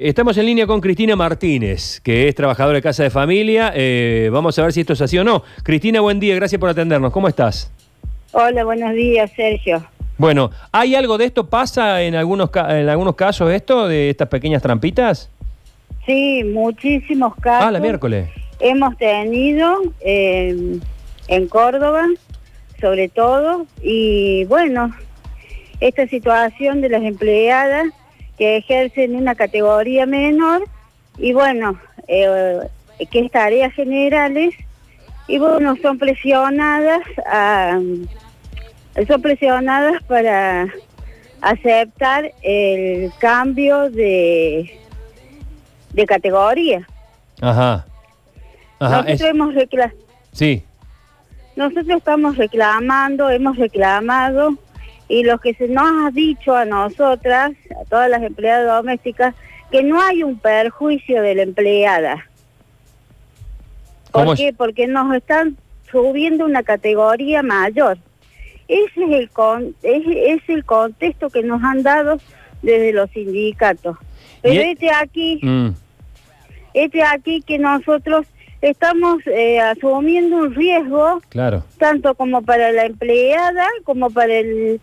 [0.00, 3.72] Estamos en línea con Cristina Martínez, que es trabajadora de Casa de Familia.
[3.74, 5.42] Eh, vamos a ver si esto es así o no.
[5.64, 7.10] Cristina, buen día, gracias por atendernos.
[7.12, 7.72] ¿Cómo estás?
[8.30, 9.84] Hola, buenos días, Sergio.
[10.16, 11.48] Bueno, ¿hay algo de esto?
[11.50, 15.30] ¿Pasa en algunos, en algunos casos esto, de estas pequeñas trampitas?
[16.06, 18.30] Sí, muchísimos casos Ah, la miércoles.
[18.60, 20.78] hemos tenido eh,
[21.26, 22.04] en Córdoba,
[22.80, 24.94] sobre todo, y bueno,
[25.80, 27.86] esta situación de las empleadas
[28.38, 30.62] que ejercen una categoría menor
[31.18, 32.58] y bueno, eh,
[33.10, 34.54] que es tareas generales
[35.26, 37.78] y bueno, son presionadas a,
[39.06, 40.68] son presionadas para
[41.40, 44.78] aceptar el cambio de,
[45.92, 46.88] de categoría.
[47.40, 47.84] Ajá.
[48.80, 49.92] Ajá, Nosotros es- hemos recla-
[50.32, 50.64] sí.
[51.56, 54.54] nosotros estamos reclamando, hemos reclamado
[55.08, 59.34] y lo que se nos ha dicho a nosotras, a todas las empleadas domésticas,
[59.70, 62.26] que no hay un perjuicio de la empleada.
[64.10, 64.40] ¿Cómo ¿Por es?
[64.40, 64.52] qué?
[64.52, 65.56] Porque nos están
[65.90, 67.98] subiendo una categoría mayor.
[68.66, 72.18] Ese es el con, es, es el contexto que nos han dado
[72.62, 73.96] desde los sindicatos.
[74.42, 75.68] Pero Y e- este aquí Mm,
[76.74, 78.26] este aquí que nosotros
[78.60, 81.64] estamos eh, asumiendo un riesgo claro.
[81.78, 84.80] tanto como para la empleada como para el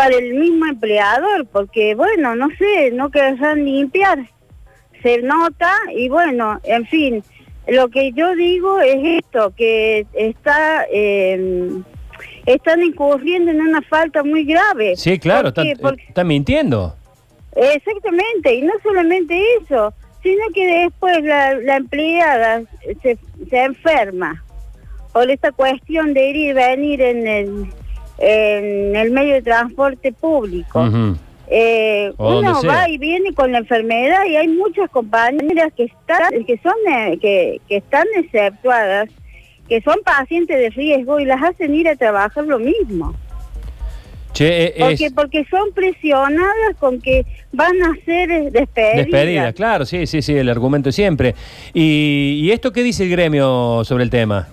[0.00, 4.18] para el mismo empleador porque bueno no sé no querrán limpiar.
[5.02, 7.22] Se nota y bueno en fin
[7.68, 11.70] lo que yo digo es esto que está eh,
[12.46, 14.96] están incurriendo en una falta muy grave.
[14.96, 16.94] Sí, claro, Porque- está mintiendo.
[17.54, 22.62] Exactamente, y no solamente eso, sino que después la, la empleada
[23.02, 23.18] se,
[23.50, 24.42] se enferma
[25.12, 27.66] por esta cuestión de ir y venir en el,
[28.20, 30.88] en el medio de transporte público.
[31.52, 36.58] Eh, uno va y viene con la enfermedad y hay muchas compañeras que están que
[36.58, 39.08] son eh, que, que están exceptuadas,
[39.68, 43.16] que son pacientes de riesgo y las hacen ir a trabajar lo mismo.
[44.32, 48.96] Che, eh, Porque, porque son presionadas con que van a ser eh, despedidas.
[48.96, 51.34] despedida, claro, sí, sí, sí, el argumento siempre.
[51.74, 54.46] ¿Y, y esto qué dice el gremio sobre el tema?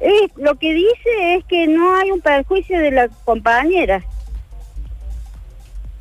[0.00, 4.02] Es- lo que dice es que no hay un perjuicio de la compañera.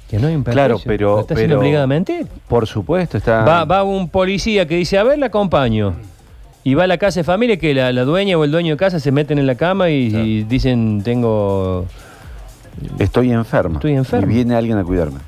[0.10, 0.88] Que no hay un Claro, perjuicio.
[0.90, 2.26] pero- ¿Lo está haciendo pero- obligadamente?
[2.48, 3.44] Por supuesto, está.
[3.44, 5.96] Va, va un policía que dice, a ver, la acompaño.
[6.64, 8.78] Y va a la casa de familia que la, la dueña o el dueño de
[8.78, 10.26] casa se meten en la cama y, Claro.
[10.26, 11.86] y dicen, tengo...
[13.00, 13.76] Estoy enfermo.
[13.76, 14.30] Estoy enfermo.
[14.32, 15.20] Y viene alguien a cuidarme.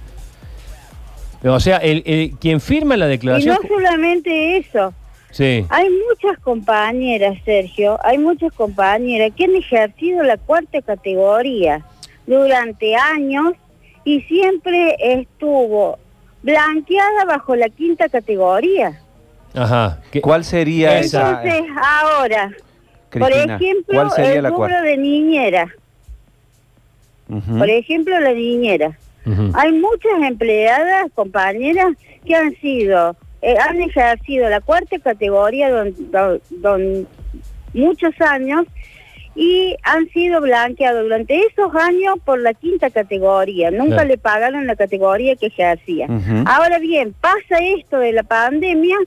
[1.44, 3.58] O sea, el, el- quien firma la Y declaración...
[3.62, 4.94] no solamente eso,
[5.38, 11.86] Sí, hay muchas compañeras, Sergio, hay muchas compañeras que han ejercido la cuarta categoría
[12.26, 13.54] durante años
[14.04, 16.00] y siempre estuvo
[16.42, 19.00] blanqueada bajo la quinta categoría.
[19.54, 20.02] ajá.
[20.24, 21.44] ¿Cuál sería esa?
[21.44, 21.72] Entonces,
[22.02, 22.52] ahora,
[23.12, 25.72] por ejemplo, ¿cuál sería el la rubro de niñera,
[27.28, 28.98] por ejemplo, la niñera.
[29.54, 36.42] Hay muchas empleadas, compañeras, que han sido, eh, han ejercido la cuarta categoría don, don-
[36.50, 37.08] don-
[37.74, 38.66] muchos años
[39.36, 43.70] y han sido blanqueados durante esos años por la quinta categoría.
[43.70, 46.08] Nunca le pagaron la categoría que ejercía.
[46.10, 46.44] Ujú.
[46.48, 48.98] Ahora bien, pasa esto de la pandemia,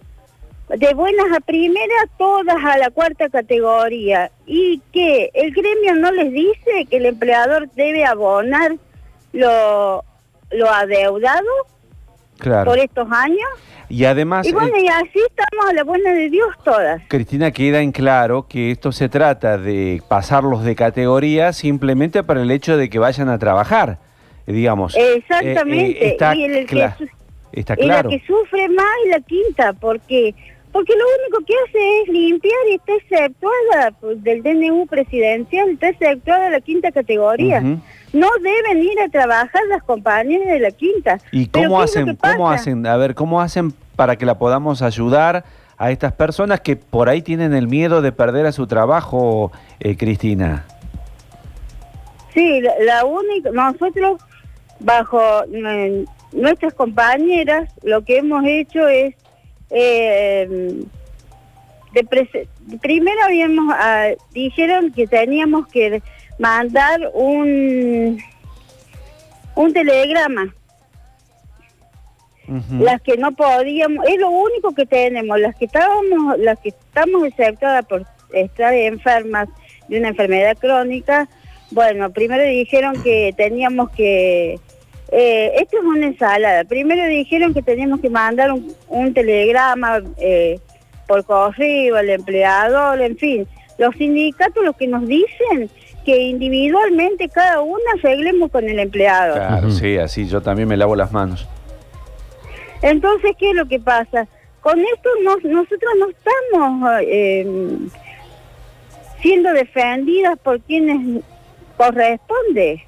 [0.68, 4.30] de buenas a primeras, todas a la cuarta categoría.
[4.46, 8.76] Y que el gremio no les dice que el empleador debe abonar
[9.32, 10.04] lo,
[10.52, 11.48] lo adeudado
[12.40, 12.70] Claro.
[12.70, 13.48] por estos años.
[13.88, 17.02] Y además, Y bueno, eh, y así estamos a la buena de Dios todas.
[17.08, 22.50] Cristina, queda en claro que esto se trata de pasarlos de categoría simplemente para el
[22.52, 23.98] hecho de que vayan a trabajar,
[24.46, 24.96] digamos.
[24.96, 26.04] Eh, Exactamente.
[26.06, 27.08] eh, está, y el que cla- su-
[27.52, 28.10] está y claro.
[28.10, 30.34] la que sufre más es la quinta, porque
[30.72, 35.88] porque lo único que hace es limpiar y está exceptuada pues, del DNU presidencial, está
[35.88, 37.60] exceptuada la quinta categoría.
[37.60, 41.18] No deben ir a trabajar las compañeras de la quinta.
[41.32, 44.38] ¿Y cómo ¿qué es lo hacen, cómo hacen, a ver, cómo hacen para que la
[44.38, 45.44] podamos ayudar
[45.76, 49.50] a estas personas que por ahí tienen el miedo de perder a su trabajo,
[49.80, 50.64] eh, Cristina?
[52.32, 54.20] Sí, la, la única, nosotros
[54.78, 59.14] bajo mm, nuestras compañeras lo que hemos hecho es
[59.70, 60.84] eh,
[61.92, 62.46] de
[62.80, 66.02] primero habíamos ah, dijeron que teníamos que
[66.38, 68.18] mandar un
[69.56, 70.54] un telegrama.
[72.80, 77.24] Las que no podíamos es lo único que tenemos las que estábamos las que estamos
[77.24, 79.48] exceptadas por estar enfermas
[79.86, 81.28] de una enfermedad crónica
[81.70, 84.58] bueno primero dijeron que teníamos que
[85.12, 86.64] eh, esto es una ensalada.
[86.64, 90.58] Primero dijeron que teníamos que mandar un, un telegrama eh,
[91.06, 93.46] por correo al empleador, en fin.
[93.78, 95.68] Los sindicatos lo que nos dicen
[96.04, 99.34] que individualmente cada uno arreglemos con el empleado.
[99.34, 101.48] Claro, sí, así yo también me lavo las manos.
[102.82, 104.26] Entonces, ¿qué es lo que pasa?
[104.60, 107.46] Con esto no- nosotros no estamos eh,
[109.20, 111.22] siendo defendidas por quienes
[111.76, 112.84] corresponde.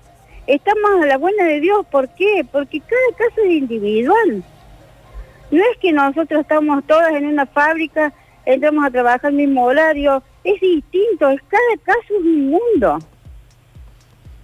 [0.46, 1.86] Estamos a la buena de Dios.
[1.90, 2.44] ¿Por qué?
[2.50, 4.42] Porque cada caso es individual.
[5.50, 8.12] No es que nosotros estamos todas en una fábrica,
[8.44, 10.22] entramos a trabajar al mismo horario.
[10.44, 12.98] Es distinto, es cada caso es un mundo.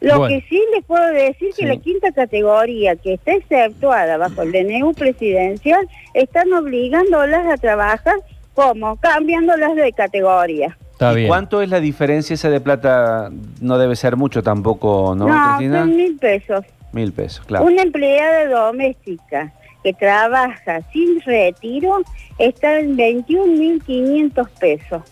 [0.00, 0.36] Lo Bueno.
[0.36, 1.62] que sí les puedo decir Sí.
[1.62, 8.14] que la quinta categoría, que está exceptuada bajo el DNU presidencial, están obligándolas a trabajar
[8.54, 10.76] como cambiándolas de categoría.
[10.98, 11.28] Está ¿Y bien.
[11.28, 13.30] cuánto es la diferencia esa de plata?
[13.60, 15.82] No debe ser mucho tampoco, ¿no, No, Cristina?
[15.82, 16.64] son mil pesos.
[16.90, 17.66] Mil pesos, claro.
[17.66, 19.52] Una empleada doméstica
[19.84, 21.98] que trabaja sin retiro
[22.40, 24.58] está en 21.500 Ujú.
[24.58, 25.02] pesos.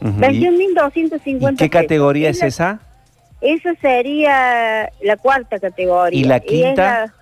[0.00, 1.82] ¿Y, 21.250 y qué pesos.
[1.82, 2.80] categoría es esa?
[3.40, 6.18] Esa sería la cuarta categoría.
[6.18, 6.74] ¿Y la quinta?
[7.06, 7.14] la-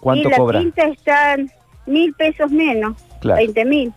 [0.00, 0.58] ¿Cuánto y la cobra?
[0.58, 1.48] quinta está en
[1.86, 3.36] mil pesos menos, Claro.
[3.38, 3.92] 20 mil.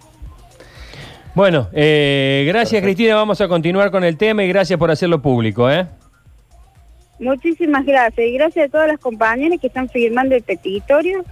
[1.36, 2.86] Bueno, eh, gracias Perfecto.
[2.86, 5.88] Cristina, vamos a continuar con el tema y gracias por hacerlo público, ¿eh?
[7.20, 8.28] Muchísimas gracias.
[8.28, 11.24] Y gracias a todas las compañeras que están firmando el petitorio,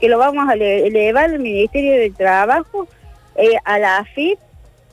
[0.00, 2.88] que lo vamos a ele- elevar al Ministerio del Trabajo,
[3.36, 4.38] eh, a la AFIP.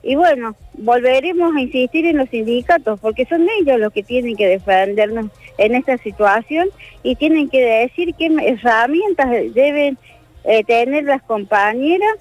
[0.03, 4.47] Y bueno, volveremos a insistir en los sindicatos, porque son ellos los que tienen que
[4.47, 5.27] defendernos
[5.57, 6.67] en esta situación
[7.03, 9.97] y tienen que decir qué herramientas deben
[10.43, 12.15] eh, tener las compañeras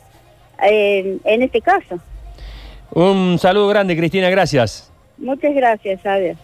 [0.69, 1.99] eh, en este caso.
[2.93, 4.93] Un saludo grande, Cristina, gracias.
[5.19, 6.37] Muchas gracias, adiós.